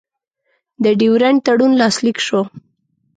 د 0.83 0.85
ډیورنډ 0.99 1.37
تړون 1.45 1.71
لاسلیک 1.81 2.17
شو. 2.27 2.41